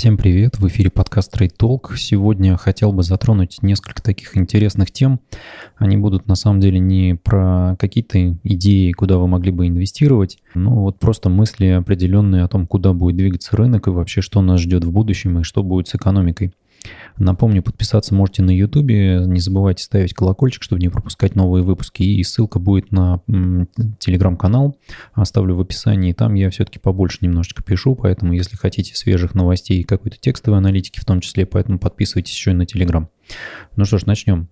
[0.00, 1.94] Всем привет, в эфире подкаст Trade Talk.
[1.94, 5.20] Сегодня хотел бы затронуть несколько таких интересных тем.
[5.76, 10.84] Они будут на самом деле не про какие-то идеи, куда вы могли бы инвестировать, но
[10.84, 14.84] вот просто мысли определенные о том, куда будет двигаться рынок и вообще что нас ждет
[14.84, 16.54] в будущем и что будет с экономикой.
[17.18, 18.90] Напомню, подписаться можете на YouTube.
[18.90, 22.02] Не забывайте ставить колокольчик, чтобы не пропускать новые выпуски.
[22.02, 23.20] И ссылка будет на
[23.98, 24.78] телеграм-канал.
[25.12, 26.12] Оставлю в описании.
[26.12, 31.00] Там я все-таки побольше немножечко пишу, поэтому если хотите свежих новостей и какой-то текстовой аналитики
[31.00, 33.08] в том числе, поэтому подписывайтесь еще и на телеграм.
[33.76, 34.48] Ну что ж, начнем.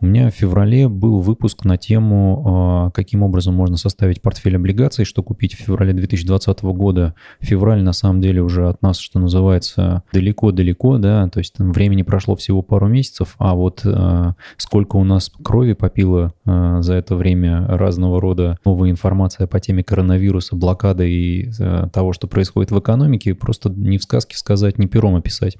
[0.00, 5.04] У меня в феврале был выпуск на тему, а, каким образом можно составить портфель облигаций,
[5.04, 7.14] что купить в феврале 2020 года.
[7.40, 12.02] Февраль, на самом деле, уже от нас, что называется, далеко-далеко, да, то есть там времени
[12.02, 17.16] прошло всего пару месяцев, а вот а, сколько у нас крови попило а, за это
[17.16, 21.50] время разного рода новая информация по теме коронавируса, блокады и
[21.92, 25.56] того, что происходит в экономике, просто ни в сказке сказать, ни пером описать.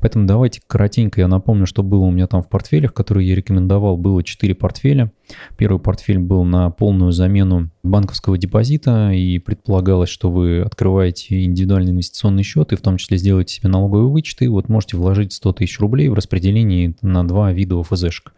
[0.00, 3.96] Поэтому давайте коротенько я напомню, что было у меня там в портфелях, которые я рекомендовал,
[3.96, 5.12] было 4 портфеля.
[5.56, 12.42] Первый портфель был на полную замену банковского депозита, и предполагалось, что вы открываете индивидуальный инвестиционный
[12.42, 15.78] счет, и в том числе сделаете себе налоговые вычеты, и вот можете вложить 100 тысяч
[15.80, 18.32] рублей в распределении на два вида ОФЗшек.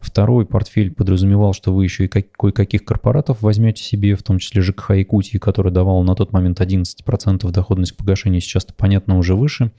[0.00, 4.90] Второй портфель подразумевал, что вы еще и кое-каких корпоратов возьмете себе, в том числе ЖКХ
[4.90, 9.72] Якутии, который давал на тот момент 11% доходность погашения, сейчас, понятно, уже выше.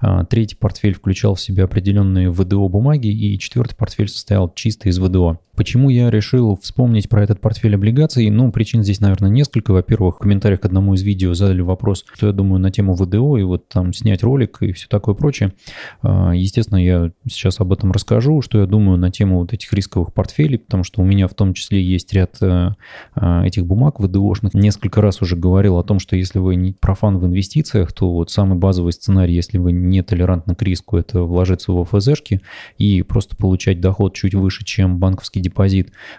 [0.00, 4.98] А, третий портфель включал в себя определенные ВДО бумаги, и четвертый портфель состоял чисто из
[4.98, 5.38] ВДО.
[5.60, 8.30] Почему я решил вспомнить про этот портфель облигаций?
[8.30, 9.72] Ну, причин здесь, наверное, несколько.
[9.72, 13.36] Во-первых, в комментариях к одному из видео задали вопрос, что я думаю на тему ВДО
[13.36, 15.52] и вот там снять ролик и все такое прочее.
[16.00, 20.14] А, естественно, я сейчас об этом расскажу, что я думаю на тему вот этих рисковых
[20.14, 22.70] портфелей, потому что у меня в том числе есть ряд э,
[23.14, 24.54] а, этих бумаг ВДОшных.
[24.54, 28.30] Несколько раз уже говорил о том, что если вы не профан в инвестициях, то вот
[28.30, 32.40] самый базовый сценарий, если вы не толерантны к риску, это вложиться в ОФЗшки
[32.78, 35.49] и просто получать доход чуть выше, чем банковский депозит.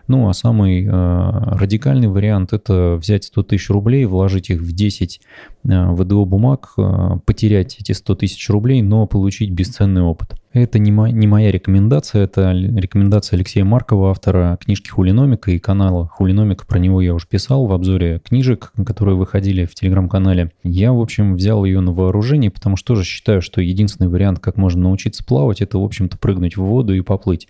[0.07, 5.21] Ну, а самый э, радикальный вариант– это взять 100 тысяч рублей, вложить их в 10
[5.63, 10.35] э, ВДО бумаг, э, потерять эти 100 тысяч рублей, но получить бесценный опыт.
[10.53, 16.07] Это не, мо- не моя рекомендация, это рекомендация Алексея Маркова, автора книжки «Хулиномика» и канала
[16.07, 16.65] «Хулиномика».
[16.65, 20.51] Про него я уже писал в обзоре книжек, которые выходили в телеграм-канале.
[20.63, 24.57] Я, в общем, взял ее на вооружение, потому что тоже считаю, что единственный вариант, как
[24.57, 27.47] можно научиться плавать, это, в общем-то, прыгнуть в воду и поплыть.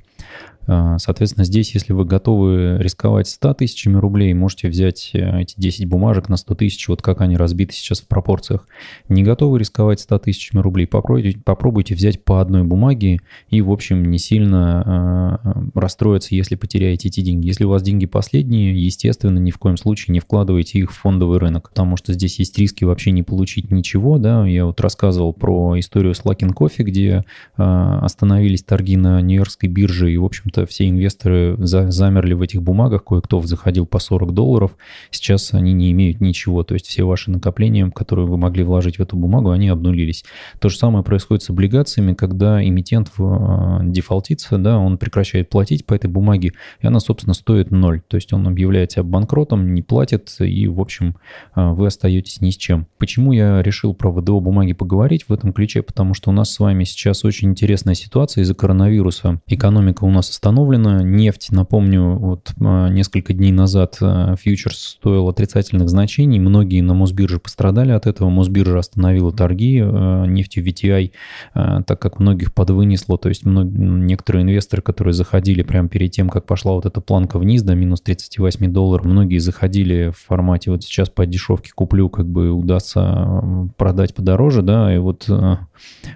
[0.68, 5.86] А, соответственно, здесь, если вы готовы рисковать 100 тысячами рублей, можете взять э, эти 10
[5.86, 8.68] бумажек на 100 тысяч, вот как они разбиты сейчас в пропорциях.
[9.10, 14.10] Не готовы рисковать 100 тысячами рублей, попробуйте, попробуйте взять по одной бумаге и, в общем,
[14.12, 17.48] не сильно э, расстроиться, если потеряете эти деньги.
[17.48, 21.40] Если у вас деньги последние, естественно, ни в коем случае не вкладывайте их в фондовый
[21.40, 24.20] рынок, потому что здесь есть риски вообще не получить ничего.
[24.20, 24.46] Да?
[24.46, 27.26] Я вот рассказывал про историю с Luckin Coffee, где
[27.58, 27.64] э,
[28.02, 33.04] остановились торги на Нью-Йоркской бирже и, в общем все инвесторы за, замерли в этих бумагах,
[33.04, 34.78] кое-кто заходил по 40 долларов,
[35.10, 39.02] сейчас они не имеют ничего, то есть все ваши накопления, которые вы могли вложить в
[39.02, 40.24] эту бумагу, они обнулились.
[40.60, 45.94] То же самое происходит с облигациями, когда эмитент а, дефолтится, да, он прекращает платить по
[45.94, 46.52] этой бумаге,
[46.82, 50.80] и она, собственно, стоит ноль, то есть он объявляет себя банкротом, не платит, и, в
[50.80, 51.16] общем,
[51.54, 52.88] а, вы остаетесь ни с чем.
[52.98, 55.82] Почему я решил про ВДО бумаги поговорить в этом ключе?
[55.82, 59.42] Потому что у нас с вами сейчас очень интересная ситуация из-за коронавируса.
[59.48, 61.04] Экономика у нас остановлена.
[61.04, 66.40] Нефть, напомню, вот а, несколько дней назад а, фьючерс стоил отрицательных значений.
[66.40, 68.30] Многие на Мосбирже пострадали от этого.
[68.30, 71.12] Мосбиржа остановила торги а, нефтью VTI,
[71.54, 73.20] так как многих подвынесло.
[73.20, 77.62] То есть некоторые инвесторы, которые заходили прямо перед тем, как пошла вот эта планка вниз
[77.62, 82.50] до минус 38 долларов, многие заходили в формате вот сейчас по дешевке куплю, как бы
[82.50, 85.30] удастся продать подороже, да, и вот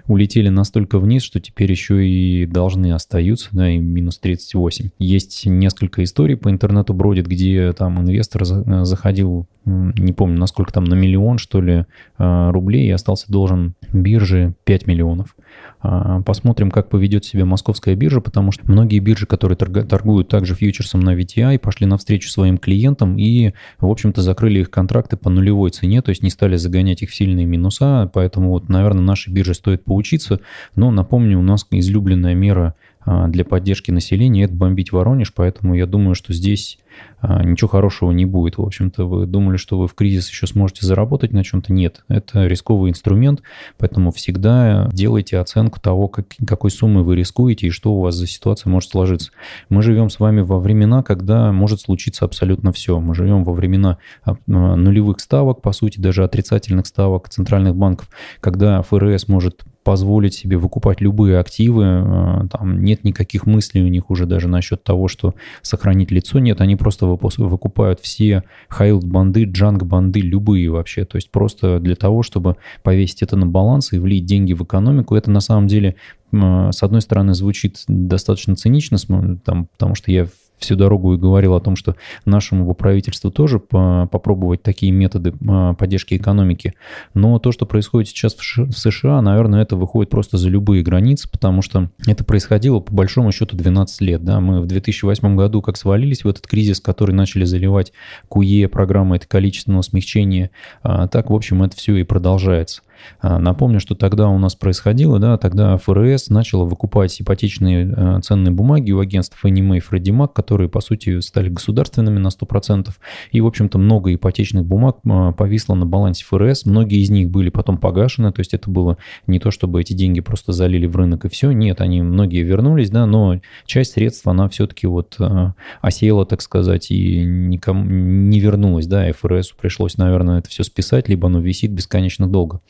[0.08, 4.90] улетели настолько вниз, что теперь еще и должны остаются, да, и минус 38.
[4.98, 10.84] Есть несколько историй по интернету бродит, где там инвестор э, заходил, не помню, насколько там,
[10.84, 11.84] на миллион, что ли,
[12.18, 15.36] э, рублей и остался должен бирже 5 миллионов.
[15.80, 21.00] А, посмотрим, как поведет себя московская биржа, потому что многие биржи, которые торгуют также фьючерсом
[21.00, 26.02] на VTI, пошли навстречу своим клиентам и, в общем-то, закрыли их контракты по нулевой цене,
[26.02, 29.84] то есть не стали загонять их в сильные минуса, поэтому вот, наверное, нашей бирже стоит
[29.84, 30.40] поучиться.
[30.74, 32.74] Но напомню, у нас излюбленная мера
[33.06, 36.78] для поддержки населения, это бомбить Воронеж, поэтому я думаю, что здесь
[37.20, 38.58] а, ничего хорошего не будет.
[38.58, 41.72] В общем-то, вы думали, что вы в кризис еще сможете заработать на чем-то?
[41.72, 43.42] Нет, это рисковый инструмент,
[43.78, 48.26] поэтому всегда делайте оценку того, как, какой суммы вы рискуете и что у вас за
[48.26, 49.30] ситуация может сложиться.
[49.68, 53.00] Мы живем с вами во времена, когда может случиться абсолютно все.
[53.00, 58.10] Мы живем во времена а, нулевых ставок, по сути, даже отрицательных ставок центральных банков,
[58.40, 64.10] когда ФРС может позволить себе выкупать любые активы, э, там нет никаких мыслей у них
[64.10, 70.72] уже даже насчет того, что сохранить лицо, нет, они просто выкупают все хайлд-банды, джанг-банды, любые
[70.72, 74.64] вообще, то есть просто для того, чтобы повесить это на баланс и влить деньги в
[74.64, 75.94] экономику, это на самом деле
[76.32, 78.98] с одной стороны, звучит достаточно цинично,
[79.44, 80.26] там, потому что я
[80.58, 86.14] всю дорогу и говорил о том, что нашему правительству тоже попробовать такие методы а, поддержки
[86.14, 86.74] экономики.
[87.14, 91.62] Но то, что происходит сейчас в США, наверное, это выходит просто за любые границы, потому
[91.62, 94.24] что это происходило по большому счету 12 лет.
[94.24, 94.40] Да?
[94.40, 97.92] Мы в 2008 году как свалились в этот кризис, который начали заливать
[98.28, 100.50] КУЕ, программа это количественного смягчения,
[100.82, 102.82] а, так, в общем, это все и продолжается.
[103.20, 108.92] А, напомню, что тогда у нас происходило, да, тогда ФРС начала выкупать ипотечные ценные бумаги
[108.92, 112.90] у агентств Fannie Mae и Freddie Mac, которые, по сути, стали государственными на 100%.
[113.32, 116.66] И, в общем-то, много ипотечных бумаг а, повисло на балансе ФРС.
[116.66, 118.96] Многие из них были потом погашены, то есть это было
[119.26, 121.50] не то, чтобы эти деньги просто залили в рынок и все.
[121.50, 126.92] Нет, они многие вернулись, да, но часть средств, она все-таки вот э, осела, так сказать,
[126.92, 132.28] и никому не вернулась, да, ФРС пришлось, наверное, это все списать, либо оно висит бесконечно
[132.28, 132.60] долго.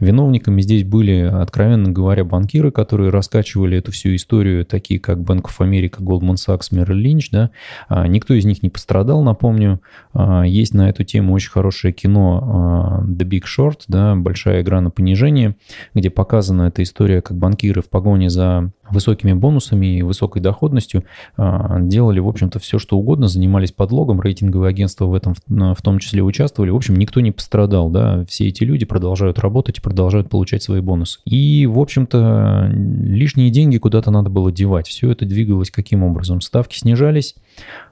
[0.00, 5.56] Виновниками здесь были, откровенно говоря, банкиры, которые раскачивали эту всю историю, такие как Bank of
[5.60, 7.21] America, Goldman Sachs, Merrill Lynch.
[7.30, 7.50] Да?
[7.88, 9.80] А, никто из них не пострадал, напомню.
[10.14, 14.80] А, есть на эту тему очень хорошее кино а, The Big Short, да, большая игра
[14.80, 15.56] на понижение,
[15.94, 21.04] где показана эта история, как банкиры в погоне за высокими бонусами и высокой доходностью
[21.36, 26.22] делали, в общем-то, все, что угодно, занимались подлогом, рейтинговые агентства в этом в том числе
[26.22, 26.70] участвовали.
[26.70, 30.80] В общем, никто не пострадал, да, все эти люди продолжают работать и продолжают получать свои
[30.80, 31.20] бонусы.
[31.24, 34.86] И, в общем-то, лишние деньги куда-то надо было девать.
[34.88, 36.40] Все это двигалось каким образом?
[36.40, 37.34] Ставки снижались,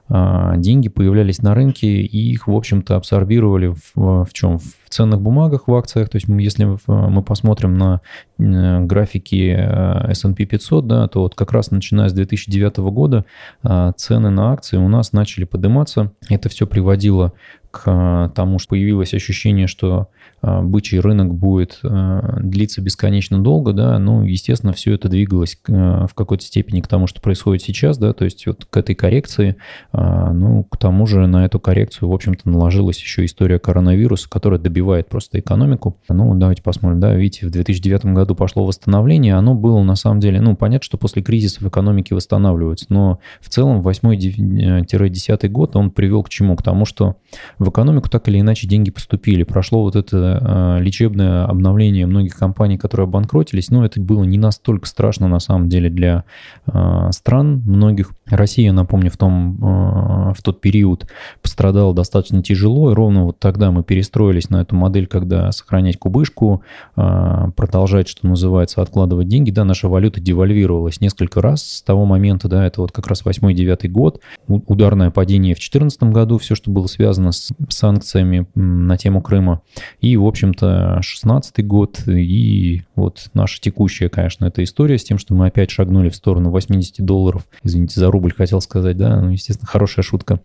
[0.57, 4.57] деньги появлялись на рынке, и их, в общем-то, абсорбировали в, в чем?
[4.59, 6.09] В ценных бумагах, в акциях.
[6.09, 8.01] То есть если мы посмотрим на
[8.37, 13.25] графики э, S&P 500, да, то вот как раз начиная с 2009 года
[13.63, 16.11] а, цены на акции у нас начали подниматься.
[16.29, 17.33] Это все приводило
[17.71, 20.09] к э, тому, что появилось ощущение, что
[20.41, 26.11] э, бычий рынок будет э, длиться бесконечно долго, да, ну, естественно, все это двигалось в
[26.13, 29.55] какой-то степени к тому, что происходит сейчас, да, то есть вот к этой коррекции,
[29.93, 35.07] ну, к тому же на эту коррекцию, в общем-то, наложилась еще история коронавируса, которая добивает
[35.07, 35.97] просто экономику.
[36.09, 40.41] Ну, давайте посмотрим, да, видите, в 2009 году пошло восстановление, оно было на самом деле,
[40.41, 46.23] ну, понятно, что после кризиса в экономике восстанавливаются, но в целом 8-10 год он привел
[46.23, 46.55] к чему?
[46.55, 47.15] К тому, что
[47.61, 49.43] в экономику так или иначе деньги поступили.
[49.43, 54.87] Прошло вот это э, лечебное обновление многих компаний, которые обанкротились, но это было не настолько
[54.87, 56.23] страшно на самом деле для
[56.65, 58.11] э, стран многих.
[58.31, 61.07] Россия, напомню, в, том, э, в тот период
[61.41, 66.63] пострадала достаточно тяжело, и ровно вот тогда мы перестроились на эту модель, когда сохранять кубышку,
[66.95, 69.51] продолжать, что называется, откладывать деньги.
[69.51, 73.87] Да, наша валюта девальвировалась несколько раз с того момента, да, это вот как раз 8-9
[73.87, 79.61] год, ударное падение в 2014 году, все, что было связано с санкциями на тему Крыма.
[79.99, 85.33] И, в общем-то, 16 год и вот наша текущая, конечно, эта история с тем, что
[85.33, 87.47] мы опять шагнули в сторону 80 долларов.
[87.63, 90.39] Извините, за рубль хотел сказать, да, ну, естественно, хорошая шутка.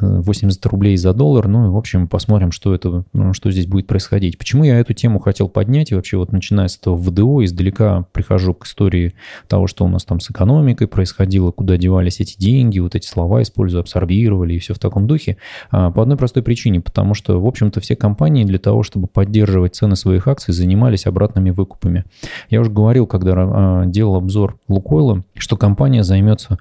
[0.00, 1.48] 80 рублей за доллар.
[1.48, 4.38] Ну, в общем, посмотрим, что это, ну, что здесь будет происходить.
[4.38, 5.90] Почему я эту тему хотел поднять?
[5.92, 9.14] И вообще вот начиная с этого ВДО, издалека прихожу к истории
[9.48, 13.42] того, что у нас там с экономикой происходило, куда девались эти деньги, вот эти слова
[13.42, 15.36] использую, абсорбировали и все в таком духе.
[15.70, 19.74] А, по одной простой причине, потому что, в общем-то, все компании для того, чтобы поддерживать
[19.74, 22.04] цены своих акций, занимались обратными выкупами.
[22.50, 26.58] Я уже говорил, когда а, делал обзор Лукойла, что компания займется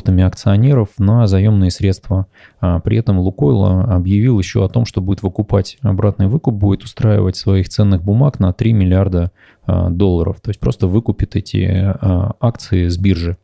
[0.00, 2.26] выплатами акционеров на заемные средства.
[2.60, 7.36] А при этом Лукойл объявил еще о том, что будет выкупать обратный выкуп, будет устраивать
[7.36, 9.30] своих ценных бумаг на 3 миллиарда
[9.66, 10.40] а, долларов.
[10.40, 11.94] То есть просто выкупит эти
[12.40, 13.36] акции с биржи.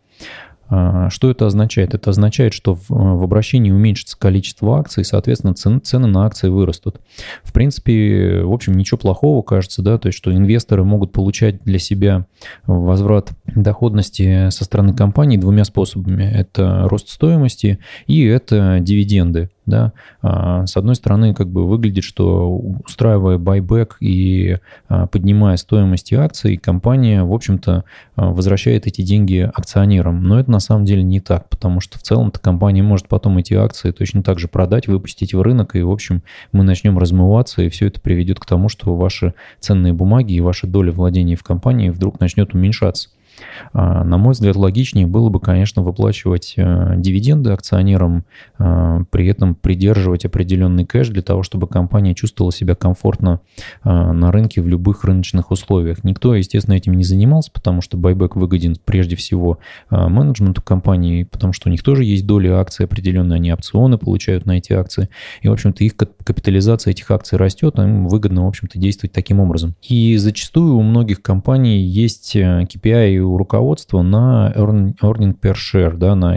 [0.68, 1.94] А, что это означает?
[1.94, 6.48] Это означает, что в, в обращении уменьшится количество акций, и, соответственно, цены, цены на акции
[6.48, 7.00] вырастут.
[7.42, 11.78] В принципе, в общем, ничего плохого, кажется, да, то есть, что инвесторы могут получать для
[11.78, 12.26] себя
[12.66, 16.24] возврат доходности со стороны компании двумя способами.
[16.24, 19.50] Это рост стоимости и это дивиденды.
[19.66, 19.92] Да.
[20.22, 22.56] А, с одной стороны, как бы выглядит, что
[22.86, 24.58] устраивая байбек и
[24.88, 30.22] а, поднимая стоимость акций, компания, в общем-то, а, возвращает эти деньги акционерам.
[30.22, 33.54] Но это на самом деле не так, потому что в целом-то компания может потом эти
[33.54, 37.68] акции точно так же продать, выпустить в рынок, и, в общем, мы начнем размываться, и
[37.68, 41.90] все это приведет к тому, что ваши ценные бумаги и ваша доля владения в компании
[41.90, 43.08] вдруг начнет уменьшаться.
[43.72, 48.24] А, на мой взгляд, логичнее было бы, конечно, выплачивать э, дивиденды акционерам,
[48.58, 53.40] а, при этом придерживать определенный кэш для того, чтобы компания чувствовала себя комфортно
[53.82, 56.04] а, на рынке в любых рыночных условиях.
[56.04, 59.58] Никто, естественно, этим не занимался, потому что байбек выгоден прежде всего
[59.90, 64.58] менеджменту компании, потому что у них тоже есть доли акций определенные, они опционы получают на
[64.58, 65.08] эти акции.
[65.42, 69.74] И, в общем-то, их капитализация этих акций растет, им выгодно, в общем-то, действовать таким образом.
[69.82, 76.36] И зачастую у многих компаний есть KPI у руководства на earning per share, да, на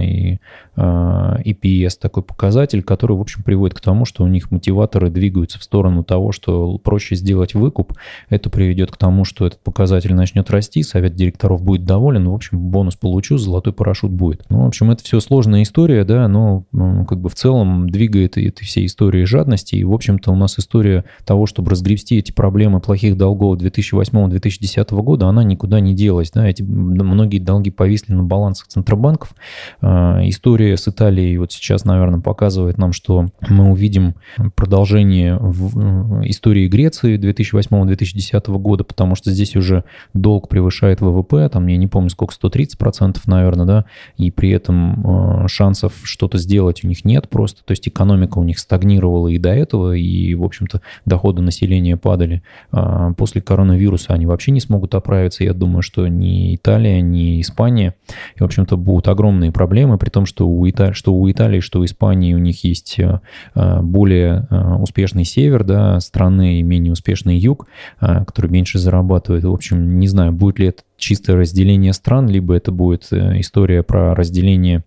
[0.80, 5.60] EPS, а, такой показатель, который, в общем, приводит к тому, что у них мотиваторы двигаются
[5.60, 7.94] в сторону того, что проще сделать выкуп.
[8.30, 12.60] Это приведет к тому, что этот показатель начнет расти, совет директоров будет доволен, в общем,
[12.60, 14.46] бонус получу, золотой парашют будет.
[14.50, 16.64] Ну, в общем, это все сложная история, да, но
[17.08, 21.04] как бы в целом двигает этой всей истории жадности, и, в общем-то, у нас история
[21.26, 26.64] того, чтобы разгребсти эти проблемы плохих долгов 2008-2010 года, она никуда не делась, да, эти
[26.64, 29.34] многие долги повисли на балансах центробанков.
[29.82, 30.22] А,
[30.70, 34.16] история с Италией вот сейчас, наверное, показывает нам, что мы увидим
[34.56, 39.84] продолжение в истории Греции 2008-2010 года, потому что здесь уже
[40.14, 43.86] долг превышает ВВП, там, я не помню, сколько, 130%, наверное, да,
[44.18, 48.44] и при этом а, шансов что-то сделать у них нет просто, то есть экономика у
[48.44, 52.42] них стагнировала и до этого, и, в общем-то, доходы населения падали.
[52.72, 57.96] А, после коронавируса они вообще не смогут оправиться, я думаю, что ни Италия, ни Испания.
[58.36, 61.82] И, в общем-то, будут огромные проблемы, при том, что у, Италии, что у Италии, что
[61.82, 63.20] у Испании у них есть э,
[63.54, 67.68] э, более э, успешный север да, страны и менее успешный юг,
[68.00, 69.44] который меньше зарабатывает.
[69.44, 73.84] В общем, не знаю, будет ли это чистое разделение стран, либо это будет э, история
[73.84, 74.84] про разделение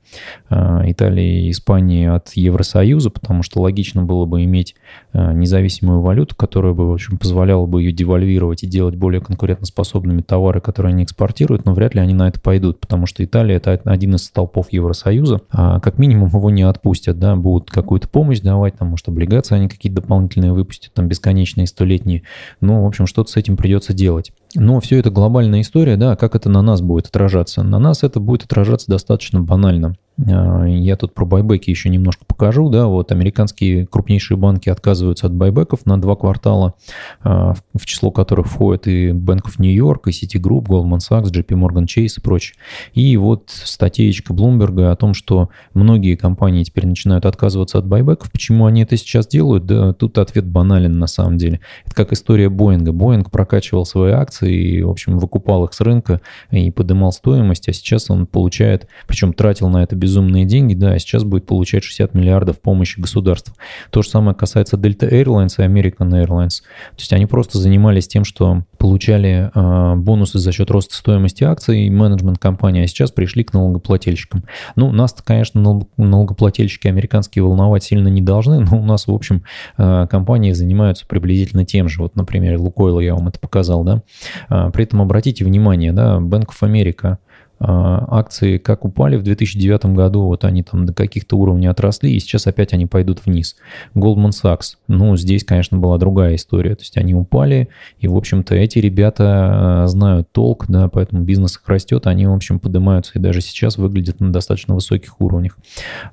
[0.50, 0.54] э,
[0.87, 4.75] Италии и Испании от Евросоюза, потому что логично было бы иметь
[5.12, 10.23] э, независимую валюту, которая бы, в общем, позволяла бы ее девальвировать и делать более конкурентоспособными
[10.23, 13.81] товары, которые они экспортируют, но вряд ли они на это пойдут, потому что Италия— это
[13.85, 18.76] один из столпов Евросоюза, а как минимум его не отпустят, да, будут какую-то помощь давать,
[18.76, 22.23] там, может, облигации они какие-то дополнительные выпустят, там, бесконечные, столетние,
[22.61, 24.33] ну, в общем, что-то с этим придется делать.
[24.55, 27.63] Но все это глобальная история, да, как это на нас будет отражаться?
[27.63, 29.97] На нас это будет отражаться достаточно банально.
[30.31, 32.69] А, я тут про байбеки еще немножко покажу.
[32.69, 36.75] Да, вот американские крупнейшие банки отказываются от байбеков на два квартала,
[37.23, 41.49] а, в число которых входят и Bank of New York, и Citigroup, Goldman Sachs, JP
[41.49, 42.57] Morgan Chase и прочее.
[42.95, 48.31] И вот статейка Блумберга о том, что многие компании теперь начинают отказываться от байбеков.
[48.31, 49.67] Почему они это сейчас делают?
[49.67, 51.61] Да, тут ответ банален на самом деле.
[51.85, 52.93] Это как история Боинга.
[52.93, 57.73] Боинг прокачивал свои акции и, в общем, выкупал их с рынка и подымал стоимость, а
[57.73, 62.14] сейчас он получает, причем тратил на это безумные деньги, да, а сейчас будет получать 60
[62.14, 63.54] миллиардов помощи государства.
[63.90, 66.61] То же самое касается Delta Airlines и American Airlines.
[66.90, 71.88] То есть они просто занимались тем, что получали э, бонусы за счет роста стоимости акций
[71.88, 74.45] менеджмент компании, а сейчас пришли к налогоплательщикам.
[74.76, 79.45] Ну, нас, конечно, налогоплательщики американские волновать сильно не должны, но у нас, в общем,
[79.78, 82.02] э, компании занимаются приблизительно тем же.
[82.02, 84.02] Вот, например, Лукойл я вам это показал, да.
[84.50, 87.32] Э, при этом обратите внимание, да, Bank of America– а,
[87.62, 92.47] акции как упали в 2009 году, вот они там до каких-то уровней отросли, и сейчас
[92.47, 93.57] опять они пойдут вниз.
[93.95, 97.69] Goldman Sachs, ну, здесь, конечно, была другая история, то есть они упали,
[98.00, 102.33] и, в общем-то, эти ребята а, знают толк, да, поэтому бизнес их растет, они, в
[102.33, 105.57] общем, поднимаются и даже сейчас выглядят на достаточно высоких уровнях.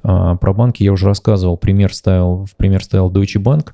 [0.04, 3.70] А, про банки я уже рассказывал, пример ставил, в пример ставил Deutsche Bank,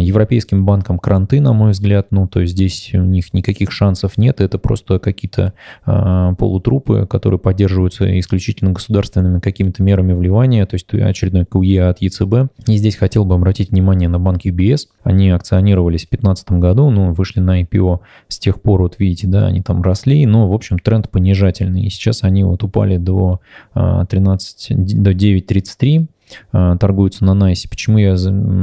[0.00, 4.40] европейским банкам кранты, на мой взгляд, ну, то есть здесь у них никаких шансов нет,
[4.40, 5.52] это просто какие-то
[5.84, 12.50] полутрупы, которые поддерживаются исключительно государственными какими-то мерами вливания, то есть очередной КУЕ от ЕЦБ.
[12.66, 14.86] И здесь хотел бы обратить внимание на банк UBS.
[15.02, 19.46] Они акционировались в 2015 году, ну, вышли на IPO с тех пор, вот видите, да,
[19.46, 21.82] они там росли, но, в общем, тренд понижательный.
[21.82, 23.40] И сейчас они вот упали до
[23.74, 26.06] 13, а, до 9.33
[26.50, 27.68] а, торгуются на Найсе.
[27.68, 28.16] Почему я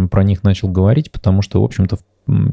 [0.09, 1.11] про них начал говорить?
[1.11, 2.03] Потому что, в общем-то, в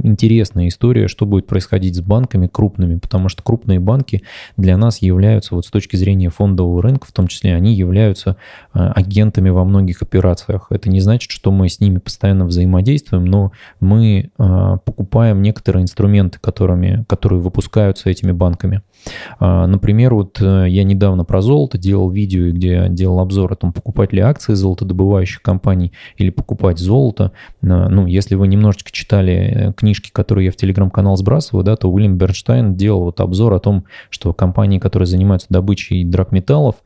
[0.02, 4.23] интересная история, что будет происходить с банками крупными, потому что крупные банки
[4.56, 8.37] для нас являются, вот с точки зрения фондового рынка, в том числе, они являются
[8.73, 10.66] а, агентами во многих операциях.
[10.71, 16.38] Это не значит, что мы с ними постоянно взаимодействуем, но мы а, покупаем некоторые инструменты,
[16.40, 18.83] которыми, которые выпускаются этими банками.
[19.38, 23.72] А, например, вот э, я недавно про золото делал видео, где делал обзор о том,
[23.72, 27.32] покупать ли акции золотодобывающих компаний или покупать золото.
[27.62, 31.90] А, ну, если вы немножечко читали э, книжки, которые я в телеграм-канал сбрасываю, да, то
[31.90, 36.76] Уильям Бернштайн делал вот обзор о том, что компании, которые занимаются добычей драгметаллов,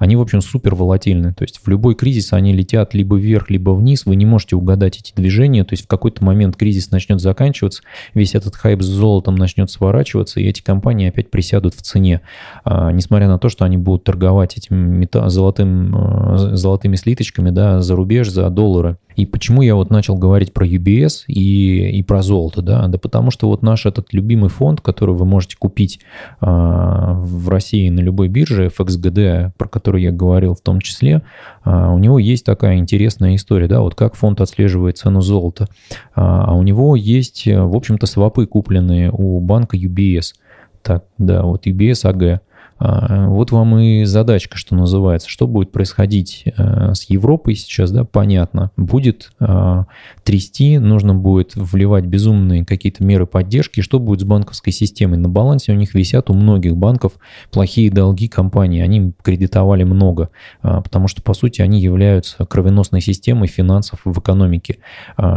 [0.00, 1.34] они, в общем, супер волатильны.
[1.34, 4.06] То есть в любой кризис они летят либо вверх, либо вниз.
[4.06, 5.62] Вы не можете угадать эти движения.
[5.62, 7.82] То есть в какой-то момент кризис начнет заканчиваться,
[8.14, 12.20] весь этот хайп с золотом начнет сворачиваться, и эти компании опять присядут в цене.
[12.64, 17.80] А, несмотря на то, что они будут торговать этим мета- золотым, э, золотыми слиточками да,
[17.80, 18.98] за рубеж, за доллары.
[19.16, 22.86] И почему я вот начал говорить про UBS и, и про золото, да?
[22.88, 26.00] Да потому что вот наш этот любимый фонд, который вы можете купить
[26.40, 31.22] а, в России на любой бирже, FXGD, про который я говорил в том числе,
[31.64, 35.68] а, у него есть такая интересная история, да, вот как фонд отслеживает цену золота.
[36.14, 40.34] А, а у него есть, в общем-то, свопы, купленные у банка UBS.
[40.82, 42.40] Так, да, вот UBS AG.
[42.80, 45.28] А, вот вам и задачка, что называется.
[45.28, 48.70] Что будет происходить э, с Европой сейчас, да, понятно.
[48.76, 49.84] Будет а,
[50.24, 53.82] трясти, нужно будет вливать безумные какие-то меры поддержки.
[53.82, 55.18] Что будет с банковской системой?
[55.18, 57.12] На балансе у них висят у многих банков
[57.50, 58.80] плохие долги компании.
[58.80, 60.30] Они кредитовали много,
[60.62, 64.78] а, потому что, по сути, они являются кровеносной системой финансов в экономике.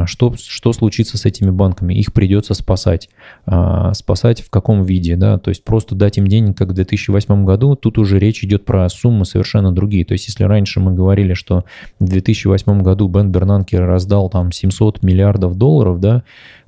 [0.06, 1.94] Что, что случится с этими банками?
[1.94, 3.10] Их придется спасать.
[3.94, 5.16] Спасать в каком виде?
[5.16, 5.38] Да?
[5.38, 8.66] То есть просто дать им денег, как в 2008 2008 году тут уже речь идет
[8.66, 10.06] про суммы совершенно другие.
[10.06, 11.66] То есть если раньше мы говорили, что
[12.00, 16.24] в 2008 году Бен Бернанке раздал там 700 миллиардов долларов, да,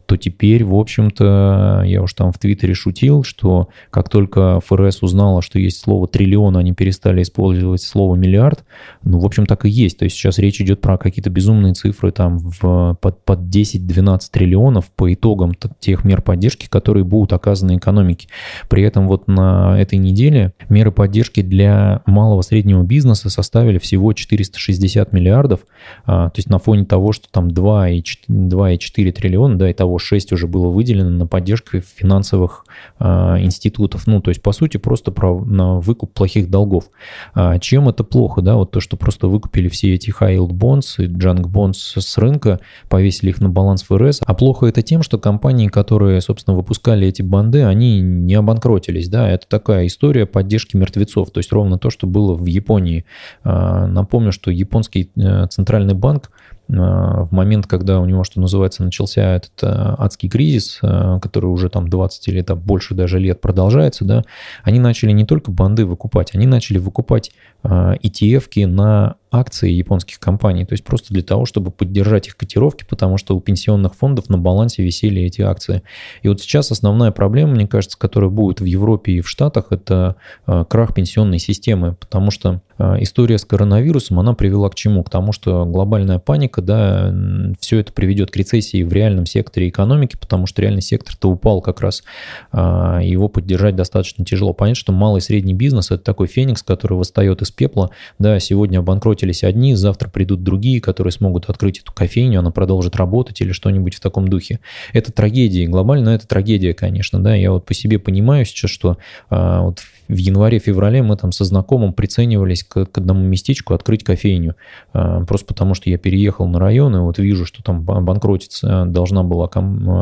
[0.05, 5.41] то теперь, в общем-то, я уж там в Твиттере шутил, что как только ФРС узнала,
[5.41, 8.63] что есть слово триллион, они перестали использовать слово миллиард.
[9.03, 9.97] Ну, в общем, так и есть.
[9.97, 14.91] То есть сейчас речь идет про какие-то безумные цифры там в, под, под 10-12 триллионов
[14.91, 18.27] по итогам тех мер поддержки, которые будут оказаны экономике.
[18.69, 25.13] При этом вот на этой неделе меры поддержки для малого среднего бизнеса составили всего 460
[25.13, 25.61] миллиардов.
[26.05, 30.47] А, то есть на фоне того, что там 2,4 триллиона, да, и того 6 уже
[30.47, 32.65] было выделено на поддержку финансовых
[32.99, 34.07] а, институтов.
[34.07, 36.89] Ну, то есть, по сути, просто про, на выкуп плохих долгов.
[37.33, 41.07] А, чем это плохо, да, вот то, что просто выкупили все эти high-yield bonds и
[41.07, 42.59] junk bonds с рынка,
[42.89, 44.21] повесили их на баланс ФРС.
[44.25, 49.29] А плохо это тем, что компании, которые, собственно, выпускали эти банды, они не обанкротились, да,
[49.29, 53.05] это такая история поддержки мертвецов, то есть ровно то, что было в Японии.
[53.43, 56.31] А, напомню, что японский э, центральный банк
[56.67, 61.69] в момент, когда у него, что называется, начался этот э, адский кризис, э, который уже
[61.69, 64.23] там 20 или там больше даже лет продолжается, да,
[64.63, 67.31] они начали не только банды выкупать, они начали выкупать
[67.63, 72.85] ETF-ки э, на акции японских компаний, то есть просто для того, чтобы поддержать их котировки,
[72.87, 75.83] потому что у пенсионных фондов на балансе висели эти акции.
[76.21, 80.15] И вот сейчас основная проблема, мне кажется, которая будет в Европе и в Штатах, это
[80.45, 85.03] крах пенсионной системы, потому что история с коронавирусом, она привела к чему?
[85.03, 87.13] К тому, что глобальная паника да,
[87.59, 91.81] все это приведет к рецессии в реальном секторе экономики, потому что реальный сектор-то упал как
[91.81, 92.03] раз,
[92.51, 94.53] а, его поддержать достаточно тяжело.
[94.53, 98.81] Понятно, что малый и средний бизнес– это такой феникс, который восстает из пепла, да, сегодня
[99.25, 103.95] обанкротились одни, завтра придут другие, которые смогут открыть эту кофейню, она продолжит работать или что-нибудь
[103.95, 104.59] в таком духе.
[104.93, 108.97] Это трагедия, глобально это трагедия, конечно, да, я вот по себе понимаю сейчас, что
[109.29, 114.55] а, вот в январе-феврале мы там со знакомым приценивались к, к одному местечку открыть кофейню,
[114.93, 119.23] а, просто потому что я переехал на район и вот вижу, что там банкротиться должна
[119.23, 119.47] была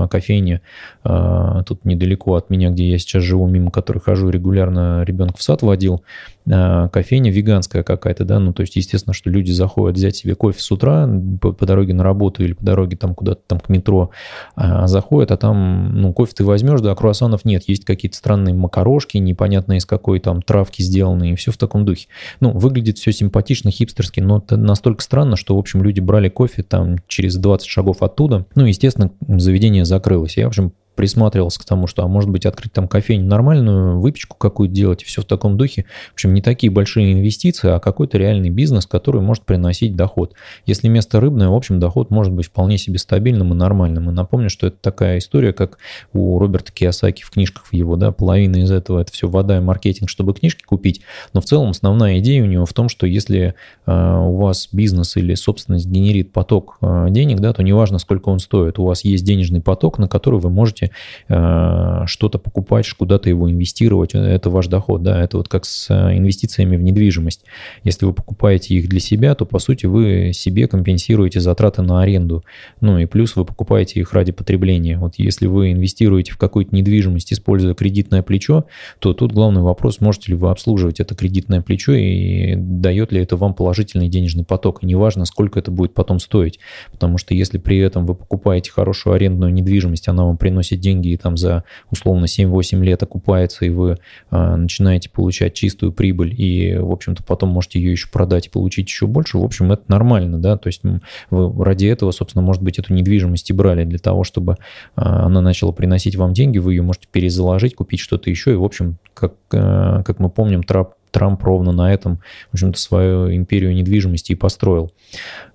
[0.07, 0.62] кофейня
[1.03, 5.43] а, тут недалеко от меня, где я сейчас живу, мимо которой хожу регулярно, ребенка в
[5.43, 6.03] сад водил,
[6.45, 10.71] кофейня веганская какая-то, да, ну, то есть, естественно, что люди заходят взять себе кофе с
[10.71, 11.10] утра
[11.41, 14.12] по, по дороге на работу или по дороге там куда-то там к метро,
[14.56, 18.53] а, заходят, а там, ну, кофе ты возьмешь, да, а круассанов нет, есть какие-то странные
[18.53, 22.08] макарошки, непонятно из какой там травки сделаны, и все в таком духе.
[22.39, 26.63] Ну, выглядит все симпатично, хипстерски, но это настолько странно, что, в общем, люди брали кофе
[26.63, 28.45] там через 20 шагов оттуда.
[28.56, 30.38] Ну, естественно, заведение закрылось.
[30.38, 34.38] Я, в общем, присматривался к тому, что, а может быть, открыть там кофейню нормальную, выпечку
[34.38, 35.86] какую-то делать, и все в таком духе.
[36.12, 40.34] В общем, не такие большие инвестиции, а какой-то реальный бизнес, который может приносить доход.
[40.65, 44.10] Если место рыбное, в общем, доход может быть вполне себе стабильным и нормальным.
[44.10, 45.77] И напомню, что это такая история, как
[46.13, 50.10] у Роберта Киосаки в книжках его, да, половина из этого это все вода и маркетинг,
[50.10, 51.01] чтобы книжки купить.
[51.34, 55.17] Но в целом основная идея у него в том, что если э, у вас бизнес
[55.17, 59.23] или собственность генерит поток э, денег, да, то неважно, сколько он стоит, у вас есть
[59.23, 60.91] денежный поток, на который вы можете можете
[61.30, 66.17] э, что-то покупать, куда-то его инвестировать, это ваш доход, да, это вот как с э,
[66.17, 67.43] инвестициями в недвижимость.
[67.84, 72.43] Если вы покупаете их для себя, то, по сути, вы себе компенсируете затраты на аренду,
[72.82, 74.98] ну и плюс вы покупаете их ради потребления.
[74.98, 78.65] Вот если вы инвестируете в какую-то недвижимость, используя кредитное плечо,
[79.00, 83.38] то тут главный вопрос, можете ли вы обслуживать это кредитное плечо и дает ли это
[83.38, 86.60] вам положительный денежный поток, и неважно, сколько это будет потом стоить,
[86.91, 91.17] потому что если при этом вы покупаете хорошую арендную недвижимость, она вам приносит деньги и
[91.17, 93.97] там за условно 7-8 лет окупается, и вы
[94.29, 98.88] а, начинаете получать чистую прибыль, и, в общем-то, потом можете ее еще продать и получить
[98.88, 100.81] еще больше, в общем, это нормально, да, то есть
[101.29, 104.57] вы ради этого, собственно, может быть, эту недвижимость и брали для того, чтобы
[104.95, 108.63] а, она начала приносить вам деньги, вы ее можете перезаложить, купить что-то еще, и, в
[108.63, 112.17] общем, как, а, как мы помним, трап Трамп ровно на этом,
[112.49, 114.91] в общем-то, свою империю недвижимости и построил.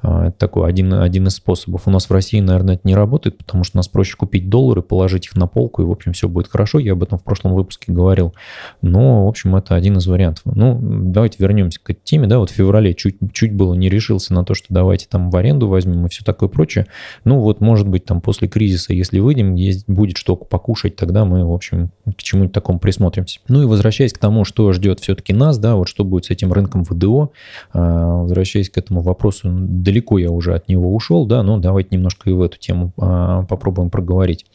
[0.01, 1.87] А, это такой один, один из способов.
[1.87, 5.27] У нас в России, наверное, это не работает, потому что нас проще купить доллары, положить
[5.27, 6.79] их на полку, и, в общем, все будет хорошо.
[6.79, 8.35] Я об этом в прошлом выпуске говорил.
[8.83, 10.42] Но, в общем, это один из вариантов.
[10.44, 12.29] Ну, давайте вернемся к теме.
[12.29, 15.37] Да, вот в феврале чуть, чуть было не решился на то, что давайте там в
[15.37, 16.87] аренду возьмем и все такое прочее.
[17.25, 21.44] Ну, вот, может быть, там после кризиса, если выйдем, есть, будет что покушать, тогда мы,
[21.44, 23.40] в общем, к чему-нибудь такому присмотримся.
[23.49, 26.30] Ну и возвращаясь к тому, что ждет все-таки нас, нас, да, вот что будет с
[26.30, 27.32] этим рынком ВДО,
[27.72, 32.30] а, возвращаясь к этому вопросу, далеко я уже от него ушел, да, но давайте немножко
[32.30, 34.46] и в эту тему а, попробуем проговорить.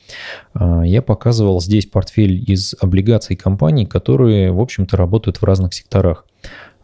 [0.54, 6.26] А, я показывал здесь портфель из облигаций компаний, которые, в общем-то, работают в разных секторах.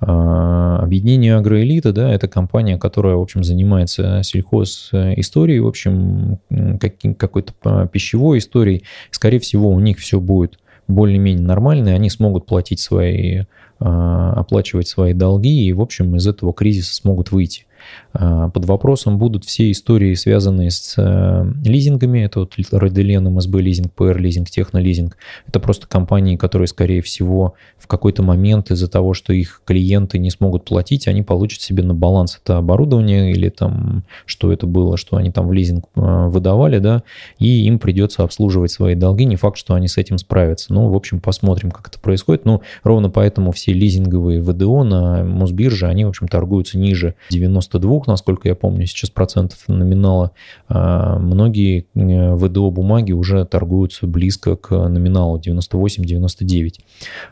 [0.01, 6.39] Объединение Агроэлита, да, это компания, которая, в общем, занимается сельхоз историей, в общем,
[7.17, 7.51] какой-то
[7.91, 8.85] пищевой историей.
[9.11, 10.57] Скорее всего, у них все будет
[10.89, 13.43] более-менее нормально, и они смогут платить свои
[13.80, 17.65] а, оплачивать свои долги и, в общем, из этого кризиса смогут выйти.
[18.13, 22.19] А, под вопросом будут все истории, связанные с э, лизингами.
[22.19, 25.17] Это вот Роделен, МСБ лизинг, ПР лизинг, технолизинг.
[25.47, 30.31] Это просто компании, которые, скорее всего, в какой-то момент из-за того, что их клиенты не
[30.31, 35.17] смогут платить, они получат себе на баланс это оборудование или там, что это было, что
[35.17, 37.03] они там в лизинг э, выдавали, да,
[37.37, 39.25] и им придется обслуживать свои долги.
[39.25, 40.73] Не факт, что они с этим справятся.
[40.73, 42.45] Ну, в общем, посмотрим, как это происходит.
[42.45, 47.15] Ну, ровно поэтому все лизинговые ВДО на Мосбирже, они, в общем, торгуются ниже
[47.69, 50.32] 92 двух, насколько я помню, сейчас процентов номинала.
[50.67, 56.73] А, многие э, ВДО бумаги уже торгуются близко к номиналу 98-99.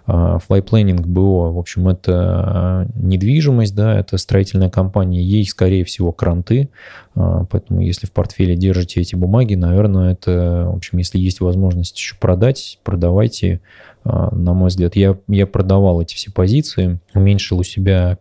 [0.06, 6.70] А, Flyplanning БО, в общем, это недвижимость, да, это строительная компания, ей, скорее всего, кранты,
[7.16, 11.98] а, поэтому если в портфеле держите эти бумаги, наверное, это, в общем, если есть возможность
[11.98, 13.62] еще продать, продавайте,
[14.04, 14.96] на мой взгляд.
[14.96, 18.20] Я, я продавал эти все позиции, уменьшил у себя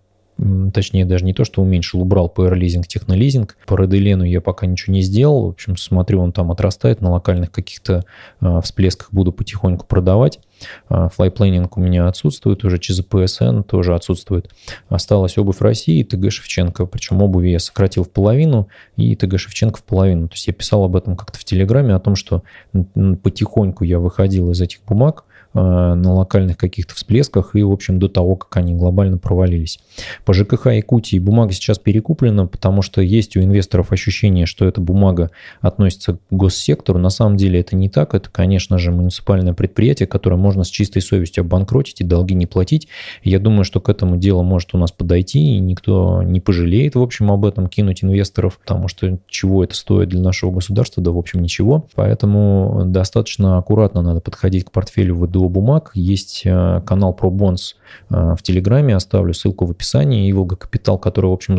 [0.73, 3.57] точнее даже не то, что уменьшил, убрал PR-лизинг, технолизинг.
[3.67, 5.47] По Ределену я пока ничего не сделал.
[5.47, 8.05] В общем, смотрю, он там отрастает, на локальных каких-то
[8.41, 10.41] э, всплесках буду потихоньку продавать.
[10.89, 14.51] Флайплейнинг у меня отсутствует, уже ЧЗПСН тоже отсутствует.
[14.89, 16.87] Осталась обувь России и ТГ Шевченко.
[16.87, 20.29] Причем обуви я сократил в половину и ТГ Шевченко в половину.
[20.29, 24.51] То есть я писал об этом как-то в Телеграме, о том, что потихоньку я выходил
[24.51, 28.75] из этих бумаг, Э, на локальных каких-то всплесках и, в общем, до того, как они
[28.75, 29.79] глобально провалились.
[30.25, 35.31] По ЖКХ Якутии бумага сейчас перекуплена, потому что есть у инвесторов ощущение, что эта бумага
[35.61, 36.99] относится к госсектору.
[36.99, 38.15] На самом деле это не так.
[38.15, 42.89] Это, конечно же, муниципальное предприятие, которое можно с чистой совестью обанкротить и долги не платить.
[43.23, 47.03] Я думаю, что к этому делу может у нас подойти, и никто не пожалеет, в
[47.03, 51.19] общем, об этом кинуть инвесторов, потому что чего это стоит для нашего государства, да, в
[51.19, 51.87] общем, ничего.
[51.95, 55.91] Поэтому достаточно аккуратно надо подходить к портфелю ВДО бумаг.
[55.95, 57.75] Есть э, канал ProBonds
[58.11, 61.59] э, в Телеграме, оставлю ссылку в описании, и Волга Капитал, который, в общем,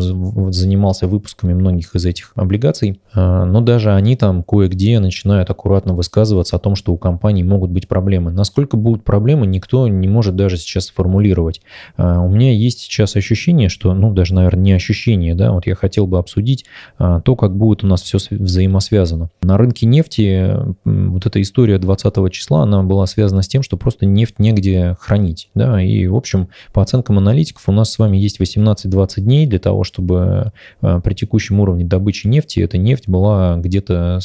[0.52, 3.00] занимался выпусками многих из этих облигаций.
[3.14, 7.70] Э, но даже они там кое-где начинают аккуратно высказываться о том, что у компаний могут
[7.70, 8.30] быть проблемы.
[8.30, 11.60] Насколько будут проблемы, никто не может даже сейчас сформулировать.
[11.96, 16.06] У меня есть сейчас ощущение, что, ну, даже, наверное, не ощущение, да, вот я хотел
[16.06, 16.64] бы обсудить
[16.98, 19.30] то, как будет у нас все взаимосвязано.
[19.42, 24.06] На рынке нефти вот эта история 20 числа, она была связана с тем, что просто
[24.06, 25.50] нефть негде хранить.
[25.54, 25.82] Да?
[25.82, 29.84] И, в общем, по оценкам аналитиков, у нас с вами есть 18-20 дней для того,
[29.84, 34.20] чтобы э, при текущем уровне добычи нефти эта нефть была где-то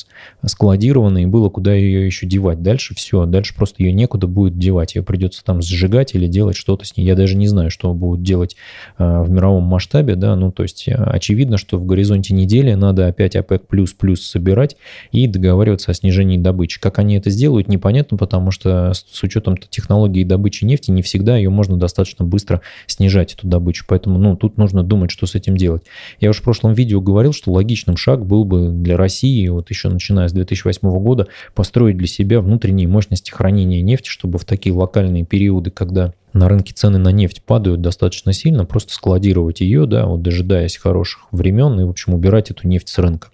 [0.46, 2.64] складирована и было куда ее еще девать.
[2.64, 4.96] Дальше все, дальше просто ее некуда будет девать.
[4.96, 7.04] Ее придется там сжигать или делать что-то с ней.
[7.04, 8.56] Я даже не знаю, что будут делать
[8.98, 10.16] э, в мировом масштабе.
[10.16, 10.38] Да?
[10.38, 14.78] Ну, то есть, э, очевидно, что в горизонте недели надо опять ОПЕК плюс-плюс собирать
[15.12, 16.80] и договариваться о снижении добычи.
[16.80, 21.38] Как они это сделают, непонятно, потому что с учетом учетом технологии добычи нефти не всегда
[21.38, 23.86] ее можно достаточно быстро снижать, эту добычу.
[23.88, 25.84] Поэтому ну, тут нужно думать, что с этим делать.
[26.20, 29.90] Я уже в прошлом видео говорил, что логичным шаг был бы для России, вот еще
[29.90, 35.26] начиная с 2008 года, построить для себя внутренние мощности хранения нефти, чтобы в такие локальные
[35.26, 40.22] периоды, когда на рынке цены на нефть падают достаточно сильно, просто складировать ее, да, вот
[40.22, 43.30] дожидаясь хороших времен и, в общем, убирать эту нефть с рынка.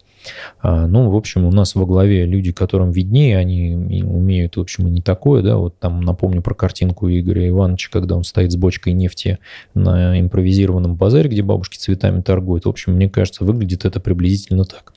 [0.62, 4.88] А, ну, в общем, у нас во главе люди, которым виднее, они умеют, в общем,
[4.88, 8.56] и не такое, да, вот там напомню про картинку Игоря Ивановича, когда он стоит с
[8.56, 9.40] бочкой нефти
[9.74, 12.66] на импровизированном базаре, где бабушки цветами торгуют.
[12.66, 14.94] В общем, мне кажется, выглядит это приблизительно так.